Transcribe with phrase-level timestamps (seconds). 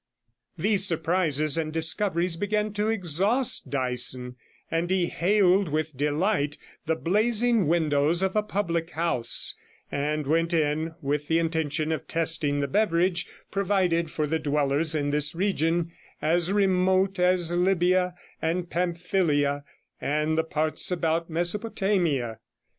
[0.57, 4.35] These surprises and discoveries began to exhaust Dyson,
[4.71, 9.53] and he hailed with delight the blazing windows of a public house,
[9.91, 15.11] and went in with the intention of testing the beverage provided for the dwellers in
[15.11, 19.63] this region, as remote as Libya and Pamphylia
[20.01, 22.39] and the parts about Mesopotamia.